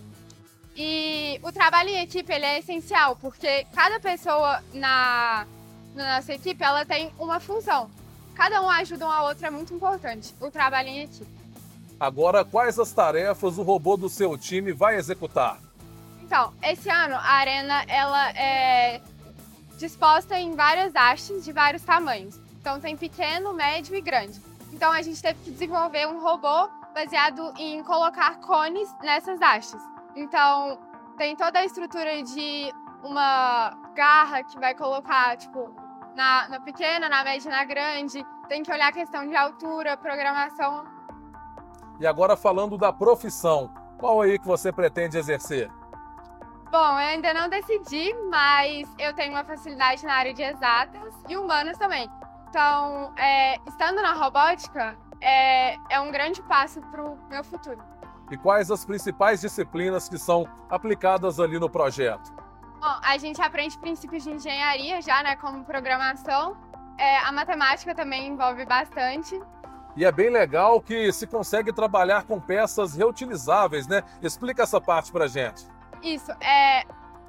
E 0.74 1.38
o 1.42 1.52
trabalho 1.52 1.90
em 1.90 2.00
equipe 2.00 2.32
ele 2.32 2.46
é 2.46 2.58
essencial, 2.60 3.16
porque 3.16 3.66
cada 3.74 4.00
pessoa 4.00 4.62
na, 4.72 5.46
na 5.94 6.16
nossa 6.16 6.32
equipe 6.32 6.62
ela 6.62 6.84
tem 6.86 7.12
uma 7.18 7.40
função. 7.40 7.90
Cada 8.34 8.62
um 8.62 8.70
ajuda 8.70 9.04
um 9.04 9.10
ao 9.10 9.26
outro, 9.26 9.44
é 9.44 9.50
muito 9.50 9.74
importante 9.74 10.32
o 10.40 10.50
trabalho 10.50 10.88
em 10.88 11.02
equipe. 11.02 11.38
Agora, 11.98 12.44
quais 12.44 12.78
as 12.78 12.92
tarefas 12.92 13.58
o 13.58 13.62
robô 13.62 13.96
do 13.96 14.08
seu 14.08 14.38
time 14.38 14.72
vai 14.72 14.96
executar? 14.96 15.58
Então, 16.28 16.52
esse 16.62 16.90
ano 16.90 17.14
a 17.14 17.32
arena 17.36 17.84
ela 17.88 18.28
é 18.32 19.00
disposta 19.78 20.38
em 20.38 20.54
várias 20.54 20.94
hastes 20.94 21.42
de 21.42 21.52
vários 21.52 21.82
tamanhos. 21.82 22.38
Então 22.60 22.78
tem 22.78 22.94
pequeno, 22.94 23.54
médio 23.54 23.96
e 23.96 24.00
grande. 24.02 24.38
Então 24.70 24.92
a 24.92 25.00
gente 25.00 25.22
teve 25.22 25.42
que 25.42 25.50
desenvolver 25.50 26.06
um 26.06 26.20
robô 26.20 26.68
baseado 26.94 27.54
em 27.56 27.82
colocar 27.82 28.40
cones 28.40 28.94
nessas 29.02 29.40
hastes. 29.40 29.80
Então, 30.14 30.78
tem 31.16 31.34
toda 31.34 31.60
a 31.60 31.64
estrutura 31.64 32.22
de 32.22 32.74
uma 33.02 33.70
garra 33.94 34.42
que 34.42 34.60
vai 34.60 34.74
colocar, 34.74 35.34
tipo, 35.38 35.74
na, 36.14 36.46
na 36.50 36.60
pequena, 36.60 37.08
na 37.08 37.24
média 37.24 37.50
na 37.50 37.64
grande. 37.64 38.22
Tem 38.48 38.62
que 38.62 38.70
olhar 38.70 38.88
a 38.88 38.92
questão 38.92 39.26
de 39.26 39.34
altura, 39.34 39.96
programação. 39.96 40.84
E 41.98 42.06
agora 42.06 42.36
falando 42.36 42.76
da 42.76 42.92
profissão, 42.92 43.72
qual 43.96 44.20
aí 44.20 44.38
que 44.38 44.46
você 44.46 44.70
pretende 44.70 45.16
exercer? 45.16 45.70
Bom, 46.70 47.00
eu 47.00 47.06
ainda 47.08 47.32
não 47.32 47.48
decidi, 47.48 48.14
mas 48.30 48.86
eu 48.98 49.14
tenho 49.14 49.32
uma 49.32 49.44
facilidade 49.44 50.04
na 50.04 50.14
área 50.14 50.34
de 50.34 50.42
exatas 50.42 51.14
e 51.26 51.36
humanas 51.36 51.78
também. 51.78 52.10
Então, 52.48 53.12
é, 53.16 53.56
estando 53.66 54.02
na 54.02 54.12
robótica, 54.12 54.96
é, 55.20 55.76
é 55.88 56.00
um 56.00 56.10
grande 56.10 56.42
passo 56.42 56.80
para 56.82 57.02
o 57.02 57.18
meu 57.30 57.42
futuro. 57.42 57.82
E 58.30 58.36
quais 58.36 58.70
as 58.70 58.84
principais 58.84 59.40
disciplinas 59.40 60.08
que 60.08 60.18
são 60.18 60.46
aplicadas 60.68 61.40
ali 61.40 61.58
no 61.58 61.70
projeto? 61.70 62.30
Bom, 62.78 63.00
a 63.02 63.16
gente 63.16 63.40
aprende 63.40 63.78
princípios 63.78 64.22
de 64.22 64.30
engenharia 64.30 65.00
já, 65.00 65.22
né, 65.22 65.36
como 65.36 65.64
programação. 65.64 66.54
É, 66.98 67.18
a 67.20 67.32
matemática 67.32 67.94
também 67.94 68.26
envolve 68.28 68.66
bastante. 68.66 69.40
E 69.96 70.04
é 70.04 70.12
bem 70.12 70.30
legal 70.30 70.80
que 70.80 71.10
se 71.12 71.26
consegue 71.26 71.72
trabalhar 71.72 72.24
com 72.24 72.38
peças 72.38 72.94
reutilizáveis, 72.94 73.86
né? 73.86 74.02
Explica 74.22 74.62
essa 74.62 74.80
parte 74.80 75.10
pra 75.10 75.26
gente. 75.26 75.66
Isso, 76.02 76.30
é, 76.40 76.84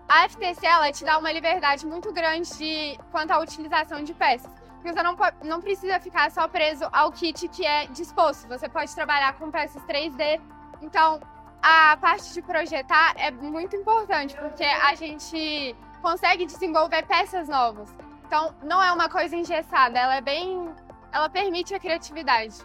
a 0.08 0.28
FTC 0.28 0.66
ela 0.66 0.92
te 0.92 1.06
dá 1.06 1.18
uma 1.18 1.32
liberdade 1.32 1.86
muito 1.86 2.12
grande 2.12 2.50
de, 2.58 3.00
quanto 3.12 3.32
à 3.32 3.40
utilização 3.40 4.04
de 4.04 4.14
peças. 4.14 4.52
Porque 4.76 4.94
você 4.94 5.04
não, 5.04 5.16
não 5.44 5.62
precisa 5.62 6.00
ficar 6.00 6.32
só 6.32 6.48
preso 6.48 6.88
ao 6.92 7.12
kit 7.12 7.48
que 7.50 7.66
é 7.66 7.86
disposto. 7.88 8.48
Você 8.48 8.70
pode 8.70 8.94
trabalhar 8.96 9.34
com 9.34 9.52
peças 9.52 9.82
3D. 9.84 10.40
Então, 10.82 11.20
a 11.62 11.98
parte 11.98 12.34
de 12.34 12.42
projetar 12.42 13.14
é 13.18 13.30
muito 13.30 13.76
importante, 13.76 14.36
porque 14.36 14.64
a 14.64 14.96
gente 14.96 15.76
consegue 16.02 16.46
desenvolver 16.46 17.06
peças 17.06 17.50
novas. 17.50 17.94
Então, 18.26 18.56
não 18.64 18.82
é 18.82 18.92
uma 18.94 19.10
coisa 19.10 19.36
engessada, 19.36 20.00
ela 20.00 20.16
é 20.16 20.22
bem. 20.22 20.74
Ela 21.12 21.30
permite 21.30 21.74
a 21.74 21.80
criatividade. 21.80 22.56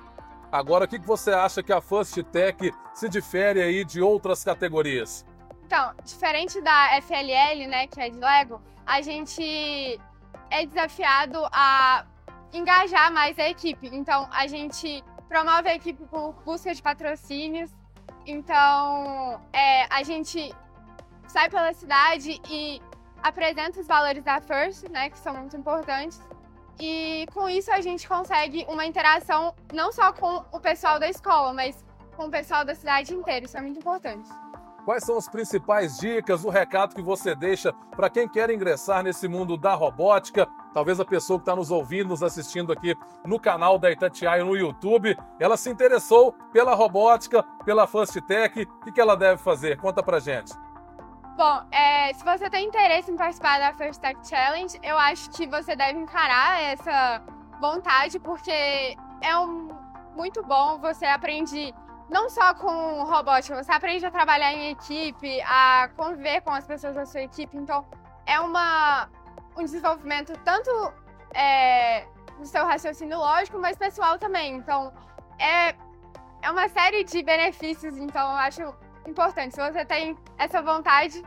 Agora, 0.52 0.84
o 0.84 0.88
que 0.88 0.98
você 0.98 1.32
acha 1.32 1.62
que 1.62 1.72
a 1.72 1.80
First 1.80 2.22
Tech 2.30 2.72
se 2.92 3.08
difere 3.08 3.60
aí 3.60 3.84
de 3.84 4.00
outras 4.00 4.44
categorias? 4.44 5.26
Então, 5.66 5.94
diferente 6.04 6.60
da 6.60 7.00
FLL, 7.00 7.66
né, 7.66 7.86
que 7.86 8.00
é 8.00 8.10
de 8.10 8.18
Lego, 8.18 8.60
a 8.84 9.00
gente 9.00 9.98
é 10.50 10.66
desafiado 10.66 11.38
a 11.50 12.04
engajar 12.52 13.10
mais 13.12 13.38
a 13.38 13.48
equipe. 13.48 13.88
Então, 13.90 14.28
a 14.30 14.46
gente 14.46 15.02
promove 15.26 15.68
a 15.70 15.74
equipe 15.74 16.04
por 16.04 16.34
busca 16.44 16.74
de 16.74 16.82
patrocínios. 16.82 17.70
Então, 18.26 19.40
é, 19.52 19.86
a 19.90 20.02
gente 20.02 20.54
sai 21.26 21.48
pela 21.48 21.72
cidade 21.72 22.40
e 22.48 22.80
apresenta 23.22 23.80
os 23.80 23.86
valores 23.86 24.22
da 24.22 24.40
First, 24.40 24.88
né, 24.90 25.08
que 25.08 25.18
são 25.18 25.34
muito 25.34 25.56
importantes. 25.56 26.20
E 26.78 27.26
com 27.32 27.48
isso 27.48 27.72
a 27.72 27.80
gente 27.80 28.06
consegue 28.06 28.66
uma 28.68 28.84
interação 28.84 29.54
não 29.72 29.90
só 29.90 30.12
com 30.12 30.44
o 30.52 30.60
pessoal 30.60 31.00
da 31.00 31.08
escola, 31.08 31.54
mas 31.54 31.82
com 32.16 32.26
o 32.26 32.30
pessoal 32.30 32.64
da 32.66 32.74
cidade 32.74 33.14
inteira. 33.14 33.46
Isso 33.46 33.56
é 33.56 33.62
muito 33.62 33.78
importante. 33.78 34.28
Quais 34.84 35.02
são 35.02 35.16
as 35.16 35.26
principais 35.26 35.96
dicas, 35.96 36.44
o 36.44 36.50
recado 36.50 36.94
que 36.94 37.00
você 37.00 37.34
deixa 37.34 37.72
para 37.96 38.10
quem 38.10 38.28
quer 38.28 38.50
ingressar 38.50 39.02
nesse 39.02 39.26
mundo 39.26 39.56
da 39.56 39.72
robótica? 39.74 40.46
Talvez 40.74 41.00
a 41.00 41.04
pessoa 41.06 41.38
que 41.38 41.42
está 41.42 41.56
nos 41.56 41.70
ouvindo, 41.70 42.10
nos 42.10 42.22
assistindo 42.22 42.70
aqui 42.70 42.94
no 43.24 43.40
canal 43.40 43.78
da 43.78 43.90
Itatiaia 43.90 44.44
no 44.44 44.54
YouTube, 44.54 45.16
ela 45.40 45.56
se 45.56 45.70
interessou 45.70 46.32
pela 46.52 46.74
robótica, 46.74 47.42
pela 47.64 47.86
Fast 47.86 48.20
Tech. 48.22 48.68
O 48.86 48.92
que 48.92 49.00
ela 49.00 49.16
deve 49.16 49.40
fazer? 49.40 49.78
Conta 49.78 50.02
pra 50.02 50.20
gente. 50.20 50.52
Bom, 51.34 51.62
é, 51.72 52.12
se 52.12 52.22
você 52.22 52.50
tem 52.50 52.66
interesse 52.66 53.10
em 53.10 53.16
participar 53.16 53.58
da 53.58 53.72
First 53.72 54.00
Tech 54.00 54.18
Challenge, 54.28 54.78
eu 54.82 54.98
acho 54.98 55.30
que 55.30 55.46
você 55.46 55.74
deve 55.74 55.98
encarar 55.98 56.60
essa 56.60 57.22
vontade, 57.58 58.18
porque 58.20 58.96
é 59.22 59.38
um, 59.38 59.68
muito 60.14 60.42
bom, 60.42 60.78
você 60.78 61.06
aprende 61.06 61.74
não 62.08 62.28
só 62.28 62.54
com 62.54 63.04
robótica, 63.04 63.62
você 63.62 63.72
aprende 63.72 64.04
a 64.04 64.10
trabalhar 64.10 64.52
em 64.52 64.70
equipe, 64.70 65.40
a 65.42 65.88
conviver 65.96 66.40
com 66.42 66.50
as 66.50 66.66
pessoas 66.66 66.94
da 66.94 67.06
sua 67.06 67.22
equipe. 67.22 67.56
Então, 67.56 67.86
é 68.26 68.38
uma, 68.40 69.08
um 69.56 69.64
desenvolvimento 69.64 70.32
tanto 70.44 70.70
é, 71.34 72.06
do 72.38 72.46
seu 72.46 72.64
raciocínio 72.64 73.18
lógico, 73.18 73.58
mas 73.58 73.76
pessoal 73.76 74.18
também. 74.18 74.56
Então, 74.56 74.92
é, 75.38 75.74
é 76.42 76.50
uma 76.50 76.68
série 76.68 77.04
de 77.04 77.22
benefícios. 77.22 77.96
Então, 77.96 78.22
eu 78.32 78.36
acho 78.36 78.74
importante. 79.06 79.54
Se 79.54 79.72
você 79.72 79.84
tem 79.84 80.16
essa 80.38 80.60
vontade, 80.60 81.22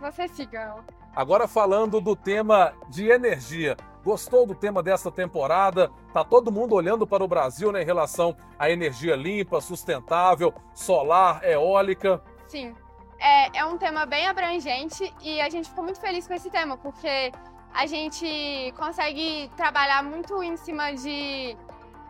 você 0.00 0.28
siga. 0.28 0.76
Agora, 1.14 1.46
falando 1.46 2.00
do 2.00 2.16
tema 2.16 2.72
de 2.88 3.08
energia. 3.08 3.76
Gostou 4.04 4.46
do 4.46 4.54
tema 4.54 4.82
dessa 4.82 5.10
temporada? 5.10 5.90
Tá 6.12 6.24
todo 6.24 6.50
mundo 6.50 6.74
olhando 6.74 7.06
para 7.06 7.22
o 7.22 7.28
Brasil 7.28 7.70
né, 7.70 7.82
em 7.82 7.84
relação 7.84 8.36
à 8.58 8.70
energia 8.70 9.14
limpa, 9.14 9.60
sustentável, 9.60 10.54
solar, 10.74 11.44
eólica? 11.44 12.22
Sim. 12.48 12.74
É, 13.18 13.58
é 13.58 13.64
um 13.66 13.76
tema 13.76 14.06
bem 14.06 14.26
abrangente 14.26 15.12
e 15.20 15.40
a 15.40 15.50
gente 15.50 15.68
ficou 15.68 15.84
muito 15.84 16.00
feliz 16.00 16.26
com 16.26 16.32
esse 16.32 16.50
tema, 16.50 16.78
porque 16.78 17.30
a 17.74 17.86
gente 17.86 18.72
consegue 18.76 19.50
trabalhar 19.56 20.02
muito 20.02 20.42
em 20.42 20.56
cima 20.56 20.92
de 20.92 21.56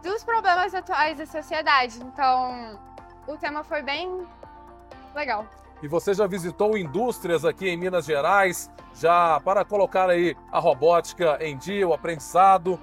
dos 0.03 0.25
problemas 0.25 0.75
atuais 0.75 1.19
da 1.19 1.27
sociedade. 1.27 2.01
Então, 2.03 2.79
o 3.27 3.37
tema 3.37 3.63
foi 3.63 3.83
bem 3.83 4.27
legal. 5.15 5.45
E 5.83 5.89
você 5.89 6.13
já 6.13 6.27
visitou 6.27 6.77
indústrias 6.77 7.45
aqui 7.45 7.69
em 7.69 7.77
Minas 7.77 8.05
Gerais, 8.05 8.71
já 8.95 9.41
para 9.41 9.65
colocar 9.65 10.11
aí 10.11 10.37
a 10.53 10.59
robótica 10.59 11.39
em 11.41 11.57
dia, 11.57 11.89
o 11.89 11.95
aprendizado? 11.95 12.79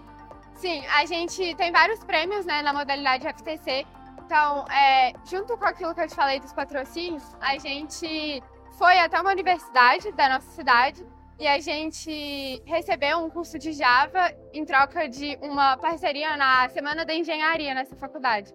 Sim, 0.55 0.83
a 0.87 1.05
gente 1.05 1.53
tem 1.55 1.71
vários 1.71 2.03
prêmios 2.03 2.45
né, 2.45 2.63
na 2.63 2.73
modalidade 2.73 3.27
FTC. 3.27 3.85
Então, 4.25 4.65
é, 4.69 5.13
junto 5.25 5.55
com 5.55 5.65
aquilo 5.65 5.93
que 5.93 6.01
eu 6.01 6.07
te 6.07 6.15
falei 6.15 6.39
dos 6.39 6.51
patrocínios, 6.51 7.23
a 7.39 7.57
gente 7.59 8.41
foi 8.77 8.99
até 8.99 9.21
uma 9.21 9.31
universidade 9.31 10.11
da 10.13 10.29
nossa 10.29 10.49
cidade 10.51 11.05
e 11.39 11.47
a 11.47 11.59
gente 11.59 12.61
recebeu 12.65 13.19
um 13.19 13.29
curso 13.29 13.59
de 13.59 13.73
Java 13.73 14.33
em 14.51 14.65
troca 14.65 15.07
de 15.07 15.37
uma 15.39 15.77
parceria 15.77 16.35
na 16.35 16.67
Semana 16.69 17.05
da 17.05 17.13
Engenharia 17.13 17.75
nessa 17.75 17.95
faculdade. 17.95 18.51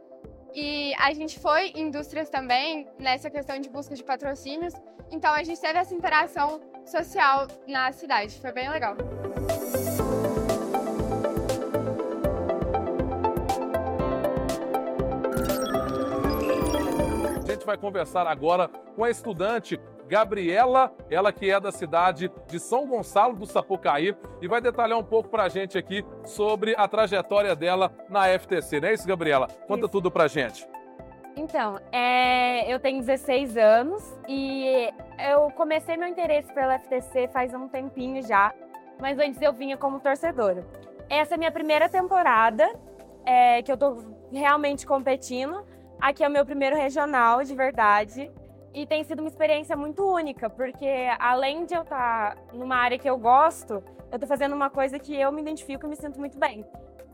E 0.55 0.93
a 0.99 1.13
gente 1.15 1.39
foi 1.39 1.73
indústrias 1.75 2.29
também, 2.29 2.87
nessa 2.99 3.31
questão 3.31 3.59
de 3.59 3.71
busca 3.71 3.95
de 3.95 4.05
patrocínios. 4.05 4.75
Então 5.11 5.33
a 5.33 5.43
gente 5.43 5.61
teve 5.61 5.79
essa 5.79 5.95
interação 5.95 6.61
social 6.85 7.47
na 7.67 7.91
cidade. 7.93 8.39
Foi 8.39 8.53
bem 8.53 8.69
legal. 8.69 8.97
A 17.37 17.51
gente 17.51 17.65
vai 17.65 17.79
conversar 17.79 18.27
agora 18.27 18.69
com 18.69 19.05
a 19.05 19.11
estudante 19.11 19.81
Gabriela, 20.13 20.95
ela 21.11 21.33
que 21.33 21.51
é 21.51 21.59
da 21.59 21.73
cidade 21.73 22.31
de 22.47 22.61
São 22.61 22.87
Gonçalo 22.87 23.35
do 23.35 23.47
Sapucaí, 23.47 24.15
e 24.43 24.47
vai 24.47 24.61
detalhar 24.61 24.99
um 24.99 25.03
pouco 25.03 25.31
para 25.31 25.45
a 25.45 25.49
gente 25.49 25.79
aqui 25.79 26.05
sobre 26.27 26.75
a 26.77 26.87
trajetória 26.87 27.57
dela 27.57 27.91
na 28.11 28.27
FTC, 28.39 28.79
não 28.79 28.89
é 28.89 28.93
isso, 28.93 29.09
Gabriela? 29.09 29.49
Conta 29.67 29.87
isso. 29.87 29.89
tudo 29.89 30.11
para 30.11 30.25
a 30.25 30.29
gente. 30.29 30.69
Então, 31.35 31.79
é, 31.91 32.71
eu 32.71 32.79
tenho 32.79 33.01
16 33.01 33.57
anos 33.57 34.03
e 34.29 34.93
eu 35.31 35.51
comecei 35.53 35.97
meu 35.97 36.09
interesse 36.09 36.53
pela 36.53 36.79
FTC 36.79 37.29
faz 37.29 37.55
um 37.55 37.67
tempinho 37.67 38.23
já, 38.23 38.53
mas 39.01 39.19
antes 39.19 39.41
eu 39.41 39.55
vinha 39.55 39.79
como 39.79 39.99
torcedora. 39.99 40.63
Essa 41.09 41.33
é 41.33 41.37
a 41.37 41.39
minha 41.39 41.51
primeira 41.51 41.89
temporada 41.89 42.71
é, 43.25 43.63
que 43.63 43.73
eu 43.73 43.79
tô 43.79 43.97
realmente 44.31 44.87
competindo. 44.87 45.65
Aqui 45.99 46.23
é 46.23 46.29
o 46.29 46.31
meu 46.31 46.45
primeiro 46.45 46.77
regional, 46.77 47.43
de 47.43 47.55
verdade. 47.55 48.31
E 48.75 48.87
tem 48.87 49.05
sido 49.05 49.21
uma 49.21 49.29
experiência 49.29 49.77
muito 49.77 50.03
única, 50.03 50.49
porque 50.49 50.89
além 51.19 51.67
de 51.67 51.75
eu 51.75 51.83
estar 51.83 52.37
numa 52.53 52.77
área 52.77 52.99
que 52.99 53.09
eu 53.09 53.19
gosto, 53.19 53.75
eu 54.11 54.17
estou 54.17 54.27
fazendo 54.27 54.55
uma 54.55 54.71
coisa 54.71 54.99
que 54.99 55.15
eu 55.15 55.31
me 55.31 55.43
identifico 55.43 55.87
e 55.87 55.89
me 55.91 55.97
sinto 55.97 56.19
muito 56.19 56.39
bem. 56.39 56.65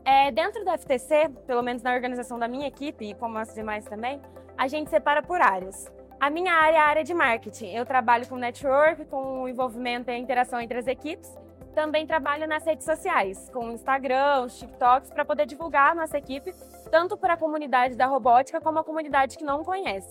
É, 0.05 0.31
dentro 0.31 0.63
da 0.63 0.77
FTC, 0.77 1.29
pelo 1.45 1.61
menos 1.61 1.83
na 1.83 1.93
organização 1.93 2.39
da 2.39 2.47
minha 2.47 2.67
equipe 2.67 3.09
e 3.09 3.13
como 3.13 3.37
as 3.37 3.53
demais 3.53 3.85
também, 3.85 4.21
a 4.57 4.67
gente 4.67 4.89
separa 4.89 5.21
por 5.21 5.41
áreas. 5.41 5.91
A 6.19 6.29
minha 6.29 6.53
área 6.53 6.77
é 6.77 6.79
a 6.79 6.85
área 6.85 7.03
de 7.03 7.13
marketing. 7.13 7.73
Eu 7.73 7.85
trabalho 7.85 8.27
com 8.27 8.35
network, 8.35 9.05
com 9.05 9.43
o 9.43 9.49
envolvimento 9.49 10.09
e 10.09 10.13
a 10.13 10.17
interação 10.17 10.59
entre 10.59 10.77
as 10.77 10.87
equipes. 10.87 11.33
Também 11.73 12.07
trabalho 12.07 12.47
nas 12.47 12.65
redes 12.65 12.85
sociais, 12.85 13.49
com 13.53 13.71
Instagram, 13.71 14.41
os 14.41 14.59
TikToks, 14.59 15.11
para 15.11 15.23
poder 15.23 15.45
divulgar 15.45 15.91
a 15.91 15.95
nossa 15.95 16.17
equipe, 16.17 16.53
tanto 16.91 17.15
para 17.15 17.35
a 17.35 17.37
comunidade 17.37 17.95
da 17.95 18.05
robótica 18.05 18.59
como 18.59 18.79
a 18.79 18.83
comunidade 18.83 19.37
que 19.37 19.43
não 19.43 19.63
conhece. 19.63 20.09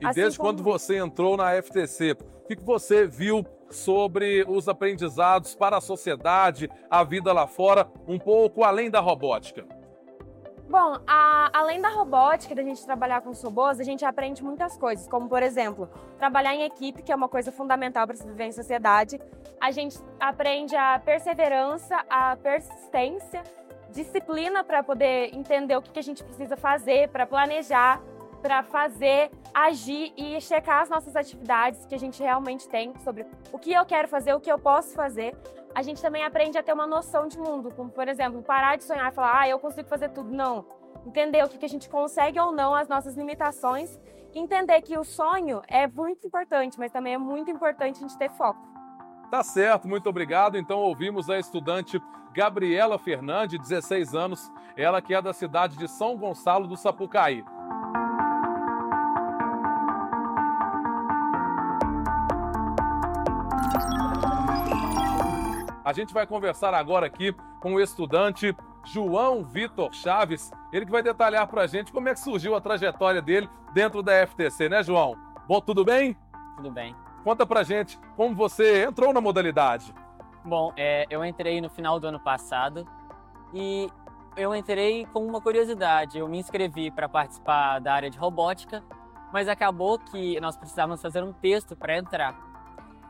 E 0.00 0.06
assim 0.06 0.20
desde 0.20 0.38
como... 0.38 0.48
quando 0.50 0.62
você 0.62 0.96
entrou 0.96 1.36
na 1.36 1.60
FTC, 1.62 2.12
o 2.12 2.46
que 2.46 2.56
você 2.62 3.06
viu 3.06 3.44
sobre 3.70 4.44
os 4.48 4.68
aprendizados 4.68 5.54
para 5.54 5.76
a 5.76 5.80
sociedade, 5.80 6.70
a 6.90 7.04
vida 7.04 7.32
lá 7.32 7.46
fora, 7.46 7.86
um 8.06 8.18
pouco 8.18 8.64
além 8.64 8.90
da 8.90 9.00
robótica? 9.00 9.66
Bom, 10.68 10.98
a, 11.06 11.50
além 11.54 11.80
da 11.80 11.88
robótica, 11.88 12.54
da 12.54 12.62
gente 12.62 12.84
trabalhar 12.84 13.22
com 13.22 13.32
robôs, 13.32 13.80
a 13.80 13.84
gente 13.84 14.04
aprende 14.04 14.44
muitas 14.44 14.76
coisas, 14.76 15.08
como, 15.08 15.26
por 15.26 15.42
exemplo, 15.42 15.88
trabalhar 16.18 16.54
em 16.54 16.62
equipe, 16.64 17.02
que 17.02 17.10
é 17.10 17.16
uma 17.16 17.28
coisa 17.28 17.50
fundamental 17.50 18.06
para 18.06 18.16
se 18.16 18.26
viver 18.26 18.44
em 18.44 18.52
sociedade. 18.52 19.18
A 19.58 19.70
gente 19.70 19.98
aprende 20.20 20.76
a 20.76 20.98
perseverança, 20.98 21.96
a 22.10 22.36
persistência, 22.36 23.42
disciplina 23.90 24.62
para 24.62 24.82
poder 24.82 25.34
entender 25.34 25.74
o 25.74 25.80
que, 25.80 25.90
que 25.90 25.98
a 25.98 26.02
gente 26.02 26.22
precisa 26.22 26.54
fazer, 26.54 27.08
para 27.08 27.26
planejar 27.26 28.02
para 28.40 28.62
fazer, 28.62 29.30
agir 29.52 30.12
e 30.16 30.40
checar 30.40 30.82
as 30.82 30.88
nossas 30.88 31.16
atividades 31.16 31.84
que 31.86 31.94
a 31.94 31.98
gente 31.98 32.22
realmente 32.22 32.68
tem 32.68 32.92
sobre 33.00 33.26
o 33.52 33.58
que 33.58 33.72
eu 33.72 33.84
quero 33.84 34.08
fazer, 34.08 34.32
o 34.34 34.40
que 34.40 34.50
eu 34.50 34.58
posso 34.58 34.94
fazer. 34.94 35.36
A 35.74 35.82
gente 35.82 36.00
também 36.00 36.24
aprende 36.24 36.56
a 36.56 36.62
ter 36.62 36.72
uma 36.72 36.86
noção 36.86 37.28
de 37.28 37.38
mundo, 37.38 37.72
como 37.74 37.90
por 37.90 38.08
exemplo, 38.08 38.42
parar 38.42 38.76
de 38.76 38.84
sonhar 38.84 39.10
e 39.10 39.14
falar, 39.14 39.40
ah, 39.40 39.48
eu 39.48 39.58
consigo 39.58 39.88
fazer 39.88 40.10
tudo. 40.10 40.30
Não. 40.30 40.64
Entender 41.06 41.44
o 41.44 41.48
que 41.48 41.64
a 41.64 41.68
gente 41.68 41.88
consegue 41.88 42.38
ou 42.38 42.52
não, 42.52 42.74
as 42.74 42.88
nossas 42.88 43.16
limitações, 43.16 43.98
entender 44.34 44.80
que 44.82 44.96
o 44.98 45.04
sonho 45.04 45.62
é 45.68 45.86
muito 45.86 46.26
importante, 46.26 46.78
mas 46.78 46.92
também 46.92 47.14
é 47.14 47.18
muito 47.18 47.50
importante 47.50 47.98
a 47.98 48.00
gente 48.00 48.18
ter 48.18 48.30
foco. 48.30 48.60
Tá 49.30 49.42
certo, 49.42 49.86
muito 49.86 50.08
obrigado. 50.08 50.56
Então 50.56 50.78
ouvimos 50.78 51.28
a 51.28 51.38
estudante 51.38 52.00
Gabriela 52.32 52.98
Fernandes, 52.98 53.58
16 53.58 54.14
anos, 54.14 54.50
ela 54.76 55.02
que 55.02 55.14
é 55.14 55.20
da 55.20 55.32
cidade 55.32 55.76
de 55.76 55.88
São 55.88 56.16
Gonçalo 56.16 56.66
do 56.66 56.76
Sapucaí. 56.76 57.44
A 65.88 65.92
gente 65.94 66.12
vai 66.12 66.26
conversar 66.26 66.74
agora 66.74 67.06
aqui 67.06 67.34
com 67.62 67.72
o 67.72 67.80
estudante 67.80 68.54
João 68.84 69.42
Vitor 69.42 69.90
Chaves, 69.90 70.50
ele 70.70 70.84
que 70.84 70.92
vai 70.92 71.02
detalhar 71.02 71.48
para 71.48 71.62
a 71.62 71.66
gente 71.66 71.90
como 71.90 72.10
é 72.10 72.12
que 72.12 72.20
surgiu 72.20 72.54
a 72.54 72.60
trajetória 72.60 73.22
dele 73.22 73.48
dentro 73.72 74.02
da 74.02 74.12
FTC, 74.26 74.68
né, 74.68 74.82
João? 74.82 75.16
Bom, 75.48 75.62
tudo 75.62 75.86
bem? 75.86 76.14
Tudo 76.56 76.70
bem. 76.70 76.94
Conta 77.24 77.46
pra 77.46 77.62
gente 77.62 77.98
como 78.18 78.34
você 78.34 78.84
entrou 78.84 79.14
na 79.14 79.20
modalidade. 79.22 79.94
Bom, 80.44 80.74
é, 80.76 81.06
eu 81.08 81.24
entrei 81.24 81.58
no 81.58 81.70
final 81.70 81.98
do 81.98 82.06
ano 82.08 82.20
passado 82.20 82.86
e 83.54 83.88
eu 84.36 84.54
entrei 84.54 85.06
com 85.06 85.24
uma 85.24 85.40
curiosidade. 85.40 86.18
Eu 86.18 86.28
me 86.28 86.38
inscrevi 86.38 86.90
para 86.90 87.08
participar 87.08 87.78
da 87.78 87.94
área 87.94 88.10
de 88.10 88.18
robótica, 88.18 88.84
mas 89.32 89.48
acabou 89.48 89.98
que 89.98 90.38
nós 90.38 90.54
precisávamos 90.54 91.00
fazer 91.00 91.24
um 91.24 91.32
texto 91.32 91.74
para 91.74 91.96
entrar. 91.96 92.38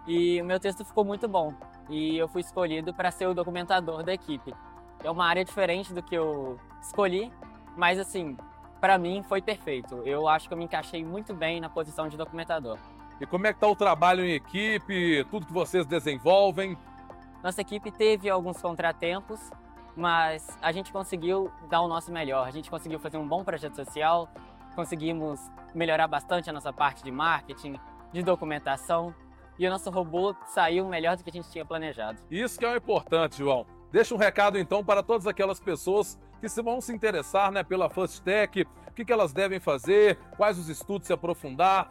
E 0.07 0.41
o 0.41 0.45
meu 0.45 0.61
texto 0.61 0.85
ficou 0.85 1.05
muito 1.05 1.27
bom 1.27 1.53
e 1.89 2.17
eu 2.17 2.29
fui 2.29 2.41
escolhido 2.41 2.93
para 2.93 3.11
ser 3.11 3.27
o 3.27 3.35
documentador 3.35 4.03
da 4.03 4.13
equipe. 4.13 4.55
É 5.03 5.11
uma 5.11 5.27
área 5.27 5.45
diferente 5.45 5.93
do 5.93 6.03
que 6.03 6.15
eu 6.15 6.59
escolhi, 6.83 7.33
mas 7.77 7.99
assim, 7.99 8.37
para 8.81 8.99
mim 8.99 9.23
foi 9.23 9.41
perfeito. 9.41 10.03
Eu 10.05 10.29
acho 10.29 10.49
que 10.49 10.55
eu 10.55 10.59
me 10.59 10.65
encaixei 10.65 11.05
muito 11.05 11.35
bem 11.35 11.61
na 11.61 11.69
posição 11.69 12.09
de 12.09 12.17
documentador. 12.17 12.79
E 13.21 13.27
como 13.27 13.47
é 13.47 13.53
que 13.53 13.57
está 13.57 13.67
o 13.67 13.75
trabalho 13.75 14.25
em 14.25 14.33
equipe, 14.33 15.25
tudo 15.31 15.47
que 15.47 15.53
vocês 15.53 15.87
desenvolvem? 15.87 16.77
Nossa 17.43 17.61
equipe 17.61 17.91
teve 17.91 18.29
alguns 18.29 18.61
contratempos, 18.61 19.41
mas 19.97 20.47
a 20.63 20.71
gente 20.71 20.93
conseguiu 20.93 21.51
dar 21.69 21.81
o 21.81 21.89
nosso 21.89 22.13
melhor. 22.13 22.47
A 22.47 22.51
gente 22.51 22.71
conseguiu 22.71 22.99
fazer 23.01 23.17
um 23.17 23.27
bom 23.27 23.43
projeto 23.43 23.75
social, 23.75 24.29
conseguimos 24.75 25.41
melhorar 25.75 26.07
bastante 26.07 26.49
a 26.49 26.53
nossa 26.53 26.73
parte 26.73 27.03
de 27.03 27.11
marketing, 27.11 27.79
de 28.13 28.23
documentação 28.23 29.15
e 29.59 29.67
o 29.67 29.71
nosso 29.71 29.91
robô 29.91 30.35
saiu 30.47 30.87
melhor 30.87 31.17
do 31.17 31.25
que 31.25 31.31
a 31.31 31.33
gente 31.33 31.51
tinha 31.51 31.65
planejado. 31.65 32.21
Isso 32.31 32.59
que 32.59 32.65
é 32.65 32.73
o 32.73 32.77
importante, 32.77 33.39
João. 33.39 33.67
Deixa 33.91 34.15
um 34.15 34.19
recado 34.19 34.59
então 34.59 34.85
para 34.85 35.03
todas 35.03 35.27
aquelas 35.27 35.59
pessoas 35.59 36.19
que 36.41 36.49
se 36.49 36.63
vão 36.63 36.81
se 36.81 36.93
interessar 36.93 37.51
né, 37.51 37.65
pela 37.65 37.89
First 37.89 38.23
Tech, 38.23 38.63
o 38.87 38.93
que, 38.93 39.05
que 39.05 39.13
elas 39.13 39.33
devem 39.33 39.59
fazer, 39.59 40.17
quais 40.37 40.59
os 40.59 40.69
estudos 40.69 41.07
se 41.07 41.13
aprofundar. 41.13 41.91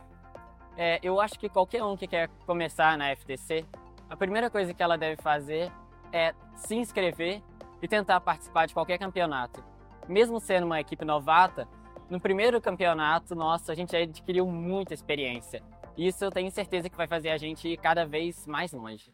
É, 0.78 1.00
eu 1.02 1.20
acho 1.20 1.40
que 1.40 1.50
qualquer 1.50 1.84
um 1.84 1.98
que 1.98 2.08
quer 2.08 2.30
começar 2.46 2.98
na 2.98 3.14
FTC, 3.16 3.66
a 4.10 4.16
primeira 4.16 4.50
coisa 4.50 4.74
que 4.74 4.82
ela 4.82 4.98
deve 4.98 5.22
fazer 5.22 5.72
é 6.14 6.34
se 6.56 6.76
inscrever 6.76 7.42
e 7.82 7.88
tentar 7.88 8.22
participar 8.22 8.68
de 8.68 8.74
qualquer 8.74 8.98
campeonato. 8.98 9.64
Mesmo 10.08 10.40
sendo 10.40 10.66
uma 10.66 10.80
equipe 10.80 11.04
novata, 11.04 11.68
no 12.10 12.20
primeiro 12.20 12.62
campeonato 12.62 13.36
nosso 13.36 13.72
a 13.72 13.76
gente 13.76 13.96
adquiriu 13.96 14.46
muita 14.48 14.94
experiência. 14.94 15.62
Isso 15.98 16.24
eu 16.24 16.32
tenho 16.32 16.52
certeza 16.52 16.90
que 16.90 16.96
vai 16.96 17.08
fazer 17.08 17.30
a 17.30 17.38
gente 17.38 17.68
ir 17.68 17.78
cada 17.78 18.06
vez 18.06 18.46
mais 18.46 18.72
longe. 18.72 19.12